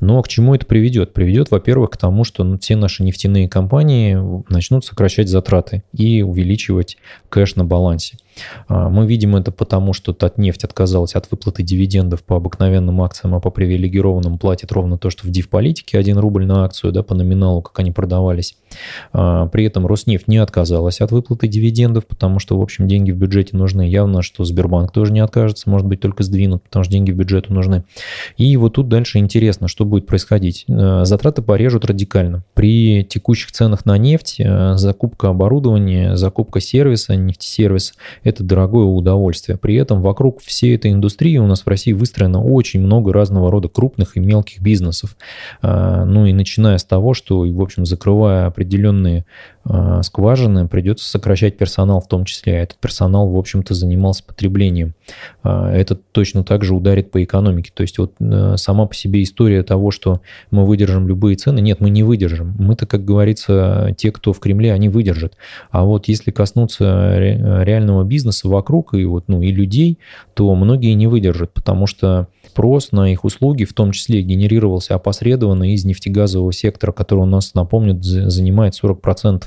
[0.00, 1.12] Но к чему это приведет?
[1.12, 6.96] Приведет, во-первых, к тому, что ну, все наши нефтяные компании начнут сокращать затраты и увеличивать
[7.28, 8.18] кэш на балансе.
[8.68, 13.40] А, мы видим это потому, что Татнефть отказалась от выплаты дивидендов по обыкновенным акциям, а
[13.40, 17.62] по привилегированным платит ровно то, что в див-политике 1 рубль на акцию, да, по номиналу,
[17.62, 18.56] как они продавались.
[19.12, 23.16] А, при этом Роснефть не отказалась от выплаты дивидендов, потому что, в общем, деньги в
[23.16, 23.82] бюджете нужны.
[23.82, 27.52] Явно, что Сбербанк тоже не откажется, может быть, только сдвинут, потому что деньги в бюджету
[27.52, 27.84] нужны.
[28.36, 29.37] И вот тут дальше интересно,
[29.68, 30.64] что будет происходить.
[30.68, 32.44] А, затраты порежут радикально.
[32.54, 34.40] При текущих ценах на нефть
[34.74, 39.56] закупка оборудования, закупка сервиса, нефтесервис это дорогое удовольствие.
[39.58, 43.68] При этом вокруг всей этой индустрии у нас в России выстроено очень много разного рода
[43.68, 45.16] крупных и мелких бизнесов.
[45.62, 49.24] А, ну и начиная с того, что, в общем, закрывая определенные
[50.02, 52.54] скважины, придется сокращать персонал в том числе.
[52.54, 54.94] Этот персонал, в общем-то, занимался потреблением.
[55.42, 57.70] Это точно так же ударит по экономике.
[57.74, 61.80] То есть вот э, сама по себе история того, что мы выдержим любые цены, нет,
[61.80, 62.54] мы не выдержим.
[62.58, 65.36] Мы-то, как говорится, те, кто в Кремле, они выдержат.
[65.70, 69.98] А вот если коснуться реального бизнеса, вокруг и, вот, ну, и людей,
[70.34, 72.28] то многие не выдержат, потому что
[72.58, 77.54] спрос на их услуги, в том числе генерировался опосредованно из нефтегазового сектора, который у нас,
[77.54, 79.46] напомню, занимает 40% а,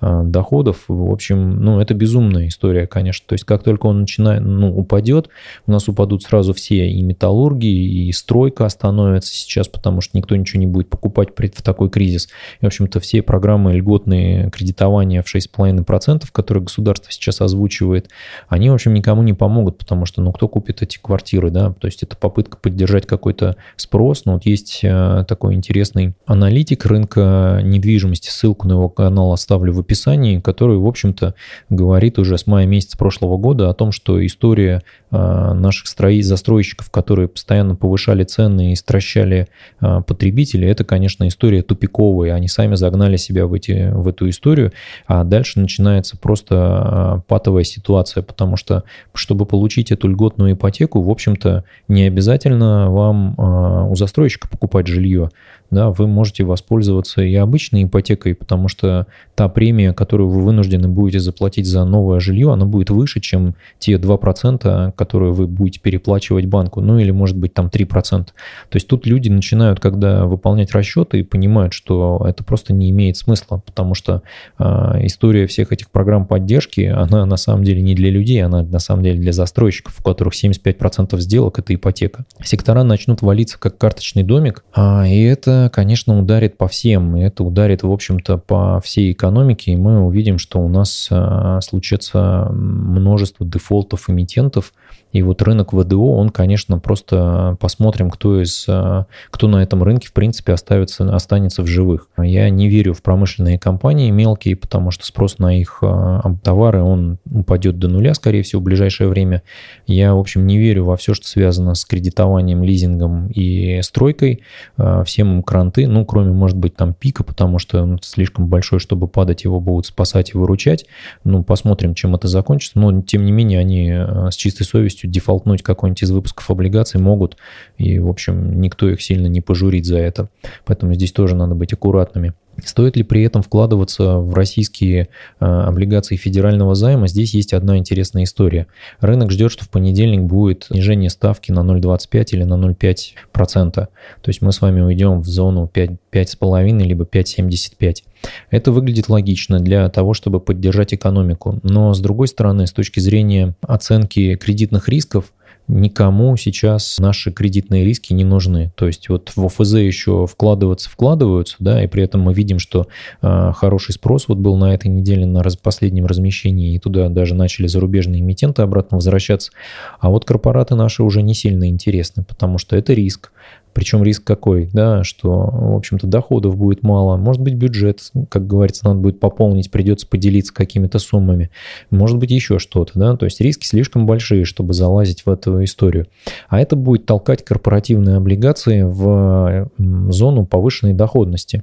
[0.00, 0.84] доходов.
[0.88, 3.24] В общем, ну, это безумная история, конечно.
[3.28, 5.28] То есть, как только он начинает, ну, упадет,
[5.66, 10.60] у нас упадут сразу все и металлурги, и стройка остановится сейчас, потому что никто ничего
[10.60, 12.28] не будет покупать в такой кризис.
[12.60, 18.10] И, в общем-то, все программы льготные кредитования в 6,5%, которые государство сейчас озвучивает,
[18.48, 21.86] они, в общем, никому не помогут, потому что, ну, кто купит эти квартиры, да, то
[21.86, 24.24] есть это попытка попытка поддержать какой-то спрос.
[24.24, 29.78] Но вот есть э, такой интересный аналитик рынка недвижимости, ссылку на его канал оставлю в
[29.78, 31.34] описании, который, в общем-то,
[31.68, 37.28] говорит уже с мая месяца прошлого года о том, что история э, наших застройщиков, которые
[37.28, 39.48] постоянно повышали цены и стращали
[39.82, 42.32] э, потребителей, это, конечно, история тупиковая.
[42.32, 44.72] Они сами загнали себя в, эти, в эту историю,
[45.06, 51.64] а дальше начинается просто патовая ситуация, потому что, чтобы получить эту льготную ипотеку, в общем-то,
[51.88, 55.30] не обязательно вам а, у застройщика покупать жилье
[55.70, 59.06] да, вы можете воспользоваться и обычной ипотекой, потому что
[59.40, 63.94] та премия, которую вы вынуждены будете заплатить за новое жилье, она будет выше, чем те
[63.94, 68.26] 2%, которые вы будете переплачивать банку, ну или может быть там 3%.
[68.26, 68.32] То
[68.74, 73.62] есть тут люди начинают, когда выполнять расчеты, и понимают, что это просто не имеет смысла,
[73.64, 74.20] потому что
[74.58, 74.64] э,
[75.06, 79.02] история всех этих программ поддержки, она на самом деле не для людей, она на самом
[79.02, 82.26] деле для застройщиков, у которых 75% сделок это ипотека.
[82.44, 87.16] Сектора начнут валиться как карточный домик, а, и это конечно, ударит по всем.
[87.16, 89.29] И это ударит, в общем-то, по всей экономике.
[89.72, 94.72] И мы увидим, что у нас а, случится множество дефолтов эмитентов,
[95.12, 100.08] и вот рынок ВДО, он, конечно, просто посмотрим, кто, из, э, кто на этом рынке,
[100.08, 102.08] в принципе, оставится, останется в живых.
[102.16, 107.18] Я не верю в промышленные компании мелкие, потому что спрос на их э, товары, он
[107.28, 109.42] упадет до нуля, скорее всего, в ближайшее время.
[109.86, 114.42] Я, в общем, не верю во все, что связано с кредитованием, лизингом и стройкой.
[114.76, 118.78] Э, всем им кранты, ну, кроме, может быть, там пика, потому что он слишком большой,
[118.78, 120.86] чтобы падать, его будут спасать и выручать.
[121.24, 122.78] Ну, посмотрим, чем это закончится.
[122.78, 123.90] Но, тем не менее, они
[124.30, 127.36] с чистой совестью полностью дефолтнуть какой-нибудь из выпусков облигаций могут,
[127.78, 130.28] и, в общем, никто их сильно не пожурит за это.
[130.64, 132.34] Поэтому здесь тоже надо быть аккуратными.
[132.64, 135.08] Стоит ли при этом вкладываться в российские
[135.40, 137.08] э, облигации федерального займа?
[137.08, 138.66] Здесь есть одна интересная история.
[139.00, 143.72] Рынок ждет, что в понедельник будет снижение ставки на 0,25 или на 0,5%.
[143.72, 143.88] То
[144.26, 148.04] есть мы с вами уйдем в зону 5,5 либо 5,75.
[148.50, 151.60] Это выглядит логично для того, чтобы поддержать экономику.
[151.62, 155.32] Но с другой стороны, с точки зрения оценки кредитных рисков,
[155.70, 158.72] никому сейчас наши кредитные риски не нужны.
[158.74, 162.86] То есть вот в ОФЗ еще вкладываться вкладываются, да, и при этом мы видим, что
[163.22, 167.34] э, хороший спрос вот был на этой неделе на раз, последнем размещении, и туда даже
[167.34, 169.52] начали зарубежные эмитенты обратно возвращаться.
[170.00, 173.32] А вот корпораты наши уже не сильно интересны, потому что это риск.
[173.72, 177.16] Причем риск какой, да, что, в общем-то, доходов будет мало.
[177.16, 181.50] Может быть, бюджет, как говорится, надо будет пополнить, придется поделиться какими-то суммами.
[181.90, 183.16] Может быть, еще что-то, да.
[183.16, 186.06] То есть риски слишком большие, чтобы залазить в эту историю.
[186.48, 189.70] А это будет толкать корпоративные облигации в
[190.10, 191.62] зону повышенной доходности.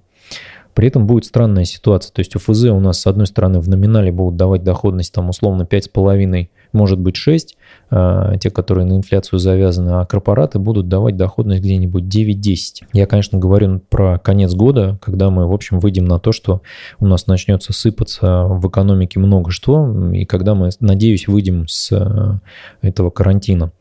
[0.73, 2.13] При этом будет странная ситуация.
[2.13, 5.63] То есть УФЗ у нас, с одной стороны, в номинале будут давать доходность там условно
[5.63, 7.57] 5,5, может быть 6,
[7.89, 12.87] а, те, которые на инфляцию завязаны, а корпораты будут давать доходность где-нибудь 9-10.
[12.93, 16.61] Я, конечно, говорю про конец года, когда мы, в общем, выйдем на то, что
[16.99, 22.87] у нас начнется сыпаться в экономике много что, и когда мы, надеюсь, выйдем с э,
[22.87, 23.71] этого карантина.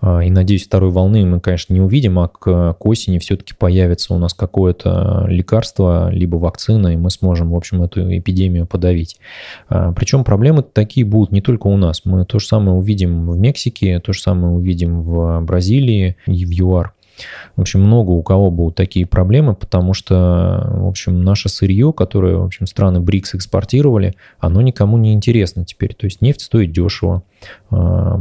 [0.00, 4.14] А, и надеюсь, второй волны мы, конечно, не увидим, а к, к осени все-таки появится
[4.14, 9.18] у нас какое-то лекарство, либо вакцина, и мы сможем, в общем, эту эпидемию подавить.
[9.68, 12.02] А, Причем проблемы такие будут не только у нас.
[12.04, 16.50] Мы то же самое увидим в Мексике, то же самое увидим в Бразилии и в
[16.50, 16.94] ЮАР.
[17.56, 22.36] В общем, много у кого будут такие проблемы, потому что, в общем, наше сырье, которое,
[22.36, 25.94] в общем, страны БРИКС экспортировали, оно никому не интересно теперь.
[25.94, 27.22] То есть нефть стоит дешево,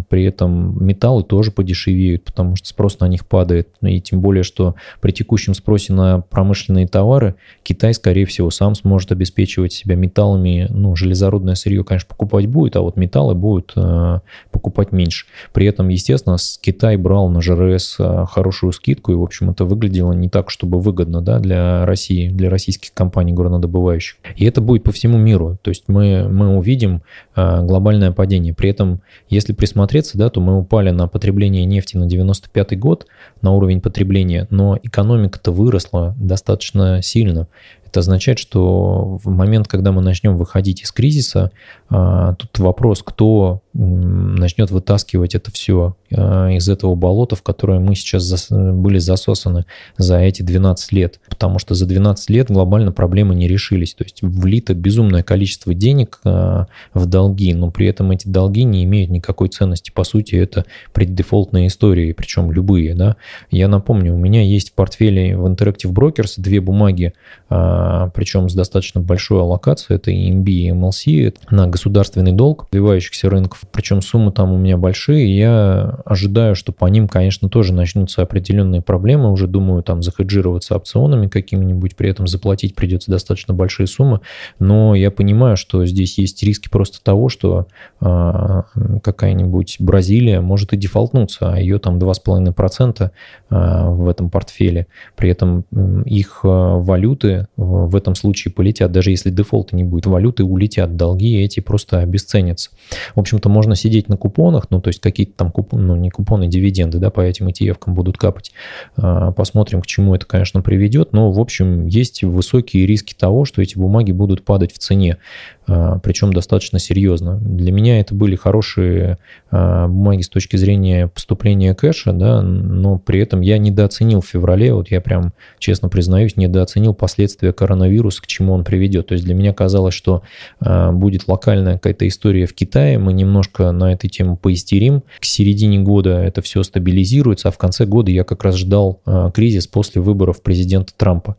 [0.09, 3.69] при этом металлы тоже подешевеют, потому что спрос на них падает.
[3.81, 9.12] И тем более, что при текущем спросе на промышленные товары Китай, скорее всего, сам сможет
[9.12, 10.67] обеспечивать себя металлами.
[10.69, 15.25] Ну, железорудное сырье, конечно, покупать будет, а вот металлы будут а, покупать меньше.
[15.53, 20.13] При этом, естественно, Китай брал на ЖРС а, хорошую скидку, и, в общем, это выглядело
[20.13, 24.17] не так, чтобы выгодно да, для России, для российских компаний горнодобывающих.
[24.36, 25.57] И это будет по всему миру.
[25.62, 27.01] То есть мы, мы увидим
[27.36, 28.53] глобальное падение.
[28.53, 33.08] При этом если присмотреться, да, то мы упали на потребление нефти на 95 год,
[33.41, 37.47] на уровень потребления, но экономика-то выросла достаточно сильно.
[37.86, 41.52] Это означает, что в момент, когда мы начнем выходить из кризиса,
[41.89, 47.95] а, тут вопрос, кто начнет вытаскивать это все а, из этого болота, в которое мы
[47.95, 49.65] сейчас были засосаны
[49.97, 51.19] за эти 12 лет.
[51.27, 53.93] Потому что за 12 лет глобально проблемы не решились.
[53.95, 58.83] То есть влито безумное количество денег а, в долги, но при этом эти долги не
[58.83, 59.91] имеют никакой ценности.
[59.91, 62.93] По сути, это преддефолтные истории, причем любые.
[62.93, 63.15] Да?
[63.49, 67.13] Я напомню, у меня есть в портфеле в Interactive Brokers две бумаги
[67.49, 73.62] а, причем с достаточно большой аллокацией, это EMB и MLC, на государственный долг развивающихся рынков,
[73.71, 78.82] причем суммы там у меня большие, я ожидаю, что по ним, конечно, тоже начнутся определенные
[78.82, 84.21] проблемы, уже думаю там захеджироваться опционами какими-нибудь, при этом заплатить придется достаточно большие суммы,
[84.60, 87.67] но я понимаю, что здесь есть риски просто того, что
[87.99, 88.63] а,
[89.04, 93.12] какая-нибудь Бразилия может и дефолтнуться, а ее там 2,5%
[93.49, 95.65] а, в этом портфеле, при этом
[96.06, 98.91] их а, валюты в этом случае полетят.
[98.91, 102.71] Даже если дефолта не будет, валюты улетят, долги эти просто обесценятся.
[103.15, 106.48] В общем-то, можно сидеть на купонах, ну, то есть какие-то там купоны, ну, не купоны,
[106.48, 108.52] дивиденды, да, по этим ETF будут капать.
[108.98, 111.13] А, посмотрим, к чему это, конечно, приведет.
[111.13, 115.18] Но, в общем, есть высокие риски того, что эти бумаги будут падать в цене.
[115.65, 117.38] А, причем достаточно серьезно.
[117.38, 119.17] Для меня это были хорошие
[119.49, 124.73] а, бумаги с точки зрения поступления кэша, да, но при этом я недооценил в феврале,
[124.73, 129.08] вот я прям честно признаюсь, недооценил последствия коронавируса, к чему он приведет.
[129.08, 130.23] То есть для меня казалось, что
[130.60, 135.80] а, будет локальная какая-то история в Китае, мы немножко на эту тему поистерим, к середине
[135.80, 139.02] года это все стабилизируется, а в конце года я как раз ждал
[139.34, 141.36] кризис после выборов президента Трампа.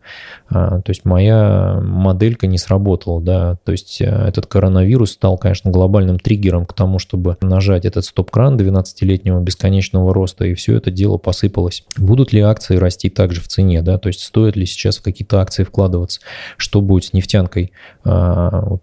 [0.48, 6.66] То есть моя моделька не сработала, да, то есть этот коронавирус стал, конечно, глобальным триггером
[6.66, 11.84] к тому, чтобы нажать этот стоп-кран 12-летнего бесконечного роста, и все это дело посыпалось.
[11.96, 15.40] Будут ли акции расти также в цене, да, то есть стоит ли сейчас в какие-то
[15.40, 16.20] акции вкладываться,
[16.56, 17.72] что будет с нефтянкой,
[18.04, 18.76] а,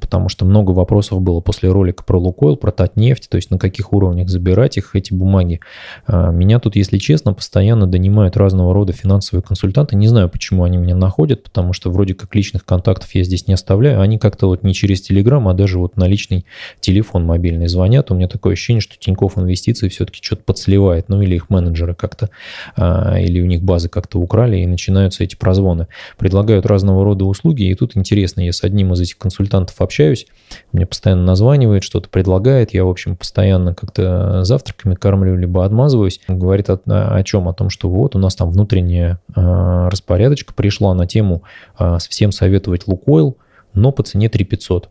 [0.00, 3.92] потому что много вопросов было после ролика про Лукойл, про Татнефть, то есть на каких
[3.92, 5.60] уровнях забирать их, эти бумаги.
[6.06, 10.76] А, меня тут, если честно, постоянно донимают разного рода финансовые консультанты, не знаю, почему они
[10.76, 14.62] меня находят, потому что вроде как личных контактов я здесь не оставляю, они как-то вот
[14.62, 16.44] не через Телеграм, а даже вот на личный
[16.80, 18.10] телефон мобильный звонят.
[18.10, 22.30] У меня такое ощущение, что Тинькофф Инвестиции все-таки что-то подсливает, ну или их менеджеры как-то,
[22.76, 25.86] а, или у них базы как-то украли, и начинаются эти прозвоны.
[26.18, 30.26] Предлагают разного рода услуги, и тут интересно, я с одним из этих консультантов общаюсь,
[30.72, 36.70] мне постоянно названивает, что-то предлагает, я, в общем, постоянно как-то завтраками кормлю, либо отмазываюсь, говорит
[36.70, 37.48] о, о чем?
[37.48, 41.42] О том, что вот у нас там внутренняя э, распорядочка пришла на тему
[41.78, 43.36] э, всем советовать Лукойл,
[43.74, 44.90] но по цене 3500.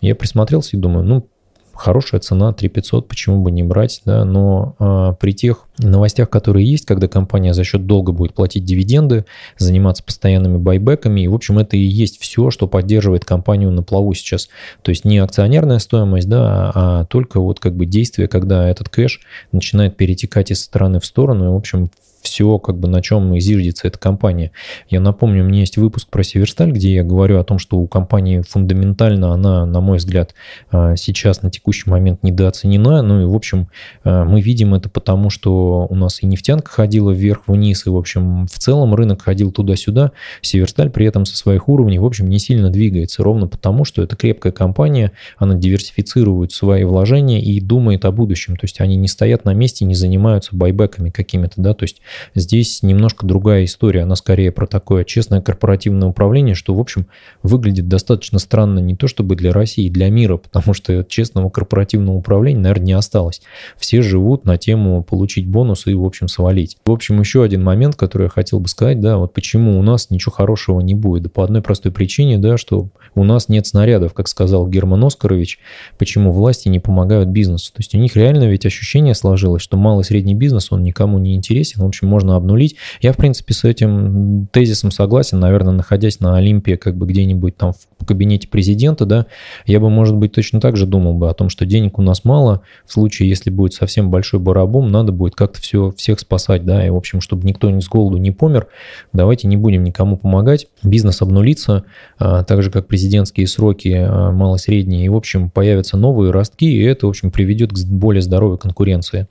[0.00, 1.28] Я присмотрелся и думаю, ну,
[1.74, 6.86] хорошая цена 3500, почему бы не брать, да, но э, при тех новостях, которые есть,
[6.86, 9.24] когда компания за счет долга будет платить дивиденды,
[9.58, 11.22] заниматься постоянными байбеками.
[11.22, 14.48] И, в общем, это и есть все, что поддерживает компанию на плаву сейчас.
[14.82, 19.20] То есть не акционерная стоимость, да, а только вот как бы действие, когда этот кэш
[19.50, 21.46] начинает перетекать из стороны в сторону.
[21.46, 21.90] И, в общем,
[22.22, 24.52] все, как бы на чем зиждется эта компания.
[24.88, 27.86] Я напомню, у меня есть выпуск про Северсталь, где я говорю о том, что у
[27.86, 30.34] компании фундаментально она, на мой взгляд,
[30.70, 33.02] а, сейчас на текущий момент недооценена.
[33.02, 33.68] Ну и, в общем,
[34.04, 38.46] а, мы видим это потому, что у нас и нефтянка ходила вверх-вниз, и, в общем,
[38.46, 40.12] в целом рынок ходил туда-сюда.
[40.40, 44.16] Северсталь при этом со своих уровней, в общем, не сильно двигается, ровно потому, что это
[44.16, 48.56] крепкая компания, она диверсифицирует свои вложения и думает о будущем.
[48.56, 52.00] То есть они не стоят на месте, не занимаются байбеками какими-то, да, то есть
[52.34, 57.06] Здесь немножко другая история, она скорее про такое честное корпоративное управление, что, в общем,
[57.42, 62.60] выглядит достаточно странно не то чтобы для России, для мира, потому что честного корпоративного управления,
[62.60, 63.42] наверное, не осталось.
[63.76, 66.76] Все живут на тему получить бонус и, в общем, свалить.
[66.84, 70.10] В общем, еще один момент, который я хотел бы сказать, да, вот почему у нас
[70.10, 71.24] ничего хорошего не будет.
[71.24, 75.58] Да по одной простой причине, да, что у нас нет снарядов, как сказал Герман Оскарович,
[75.98, 77.72] почему власти не помогают бизнесу.
[77.72, 81.18] То есть у них реально ведь ощущение сложилось, что малый и средний бизнес, он никому
[81.18, 82.76] не интересен, в общем, можно обнулить.
[83.00, 87.72] Я, в принципе, с этим тезисом согласен, наверное, находясь на Олимпе, как бы где-нибудь там
[87.98, 89.26] в кабинете президента, да,
[89.66, 92.24] я бы, может быть, точно так же думал бы о том, что денег у нас
[92.24, 96.84] мало, в случае, если будет совсем большой барабум, надо будет как-то все, всех спасать, да,
[96.84, 98.66] и, в общем, чтобы никто ни с голоду не помер,
[99.12, 101.84] давайте не будем никому помогать, бизнес обнулится,
[102.18, 106.82] а, так же, как президентские сроки а, мало-средние, и, в общем, появятся новые ростки, и
[106.82, 109.28] это, в общем, приведет к более здоровой конкуренции.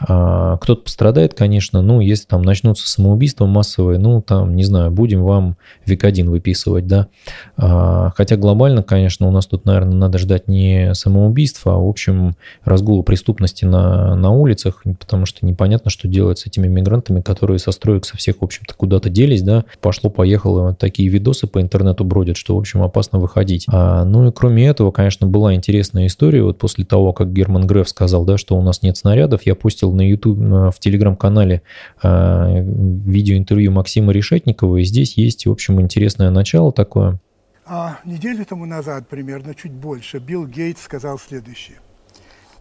[0.00, 5.22] А, кто-то пострадает, конечно, ну, если там начнутся самоубийства массовые, ну, там, не знаю, будем
[5.22, 5.56] вам
[5.86, 7.08] век один выписывать, да.
[7.56, 12.34] А, хотя глобально, конечно, у нас тут, наверное, надо ждать не самоубийства, а, в общем,
[12.64, 17.72] разгула преступности на, на улицах, потому что непонятно, что делать с этими мигрантами, которые со
[17.72, 19.64] строек со всех, в общем-то, куда-то делись, да.
[19.80, 23.66] Пошло-поехало, такие видосы по интернету бродят, что, в общем, опасно выходить.
[23.68, 26.42] А, ну и кроме этого, конечно, была интересная история.
[26.42, 29.92] Вот после того, как Герман Греф сказал, да, что у нас нет снарядов, я пустил
[29.92, 31.62] на YouTube, в телеграм-канале
[32.02, 37.18] видеоинтервью Максима Решетникова, и здесь есть, в общем, интересное начало такое.
[37.66, 41.76] А неделю тому назад, примерно чуть больше, Билл Гейтс сказал следующее.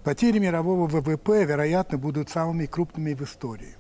[0.04, 3.76] Потери мирового ВВП, вероятно, будут самыми крупными в истории.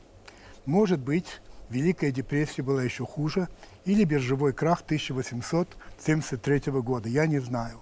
[0.65, 1.25] Может быть,
[1.69, 3.49] Великая депрессия была еще хуже,
[3.83, 7.79] или биржевой крах 1873 года, я не знаю.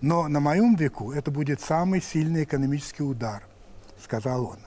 [0.00, 3.42] Но на моем веку это будет самый сильный экономический удар,
[4.02, 4.58] сказал он.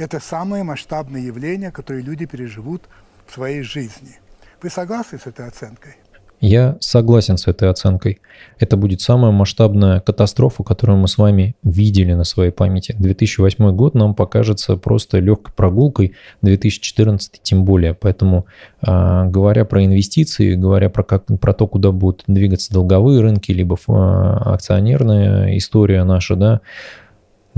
[0.00, 2.84] Это самое масштабное явление, которое люди переживут
[3.26, 4.16] в своей жизни.
[4.62, 5.96] Вы согласны с этой оценкой?
[6.40, 8.22] Я согласен с этой оценкой.
[8.58, 12.94] Это будет самая масштабная катастрофа, которую мы с вами видели на своей памяти.
[12.98, 17.92] 2008 год нам покажется просто легкой прогулкой, 2014 тем более.
[17.92, 18.46] Поэтому,
[18.80, 23.76] а, говоря про инвестиции, говоря про, как, про то, куда будут двигаться долговые рынки, либо
[23.86, 26.62] а, акционерная история наша, да,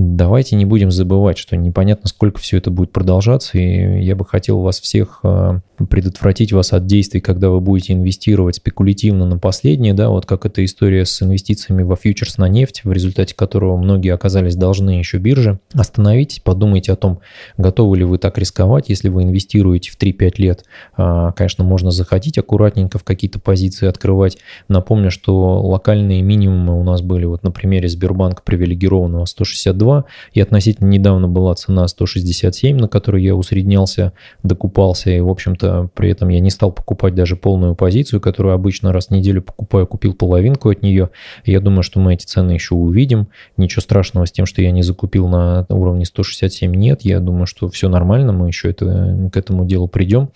[0.03, 4.61] давайте не будем забывать, что непонятно, сколько все это будет продолжаться, и я бы хотел
[4.61, 10.11] вас всех а, предотвратить вас от действий, когда вы будете инвестировать спекулятивно на последнее, да,
[10.11, 14.57] вот как эта история с инвестициями во фьючерс на нефть, в результате которого многие оказались
[14.57, 15.59] должны еще бирже.
[15.72, 17.20] Остановитесь, подумайте о том,
[17.57, 20.64] готовы ли вы так рисковать, если вы инвестируете в 3-5 лет.
[20.96, 24.38] А, конечно, можно заходить аккуратненько в какие-то позиции открывать.
[24.68, 29.91] Напомню, что локальные минимумы у нас были, вот на примере Сбербанка привилегированного 162,
[30.32, 34.12] и относительно недавно была цена 167, на которой я усреднялся,
[34.43, 38.93] докупался, и, в общем-то, при этом я не стал покупать даже полную позицию, которую обычно
[38.93, 41.11] раз в неделю покупаю, купил половинку от нее.
[41.45, 43.28] Я думаю, что мы эти цены еще увидим.
[43.57, 47.03] Ничего страшного с тем, что я не закупил на уровне 167 нет.
[47.03, 50.30] Я думаю, что все нормально, мы еще это, к этому делу придем.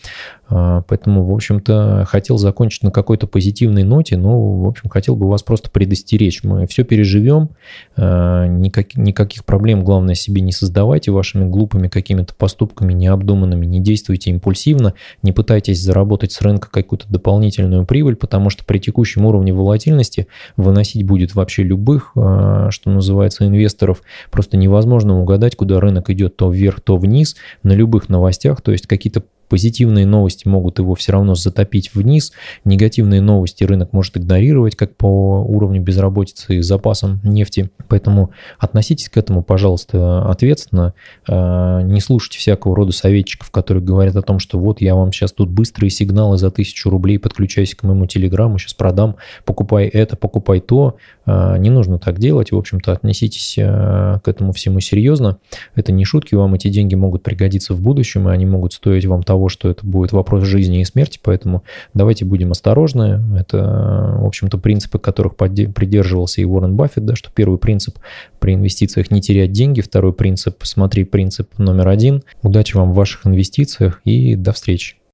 [0.49, 5.29] А, поэтому, в общем-то, хотел закончить на какой-то позитивной ноте, но, в общем, хотел бы
[5.29, 6.43] вас просто предостеречь.
[6.45, 7.51] Мы все переживем,
[7.97, 8.97] а, никак,
[9.37, 15.32] никаких проблем, главное, себе не создавайте вашими глупыми какими-то поступками, необдуманными, не действуйте импульсивно, не
[15.32, 20.26] пытайтесь заработать с рынка какую-то дополнительную прибыль, потому что при текущем уровне волатильности
[20.57, 24.03] выносить будет вообще любых, а, что называется, инвесторов.
[24.30, 28.87] Просто невозможно угадать, куда рынок идет то вверх, то вниз, на любых новостях, то есть
[28.87, 32.33] какие-то Позитивные новости могут его все равно затопить вниз,
[32.65, 37.71] негативные новости рынок может игнорировать, как по уровню безработицы и запасам нефти.
[37.89, 40.95] Поэтому относитесь к этому, пожалуйста, ответственно.
[41.29, 45.33] А, не слушайте всякого рода советчиков, которые говорят о том, что вот я вам сейчас
[45.33, 50.61] тут быстрые сигналы за тысячу рублей, подключайся к моему телеграмму, сейчас продам, покупай это, покупай
[50.61, 50.97] то.
[51.25, 52.51] А, не нужно так делать.
[52.51, 55.39] В общем-то, отнеситесь а, к этому всему серьезно.
[55.75, 59.23] Это не шутки, вам эти деньги могут пригодиться в будущем, и они могут стоить вам
[59.23, 61.62] того, того, что это будет вопрос жизни и смерти, поэтому
[61.93, 63.20] давайте будем осторожны.
[63.39, 67.99] Это, в общем-то, принципы, которых придерживался и Уоррен Баффет, да, что первый принцип
[68.39, 72.22] при инвестициях не терять деньги, второй принцип, смотри, принцип номер один.
[72.43, 74.97] Удачи вам в ваших инвестициях и до встречи.